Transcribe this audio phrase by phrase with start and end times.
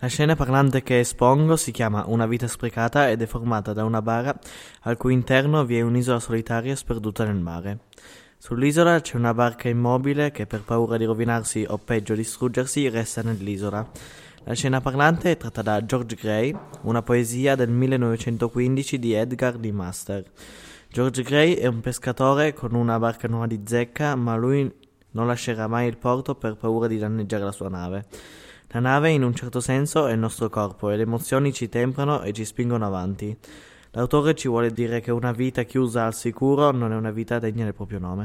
[0.00, 4.02] La scena parlante che espongo si chiama Una vita sprecata ed è formata da una
[4.02, 4.38] bara
[4.82, 7.78] al cui interno vi è un'isola solitaria sperduta nel mare.
[8.36, 13.88] Sull'isola c'è una barca immobile che per paura di rovinarsi o peggio distruggersi resta nell'isola.
[14.44, 19.72] La scena parlante è tratta da George Gray, una poesia del 1915 di Edgar Lee
[19.72, 20.30] Master.
[20.90, 24.70] George Gray è un pescatore con una barca nuova di zecca, ma lui
[25.12, 28.04] non lascerà mai il porto per paura di danneggiare la sua nave.
[28.70, 32.22] La nave in un certo senso è il nostro corpo e le emozioni ci temprano
[32.22, 33.36] e ci spingono avanti.
[33.92, 37.64] L'autore ci vuole dire che una vita chiusa al sicuro non è una vita degna
[37.64, 38.24] del proprio nome.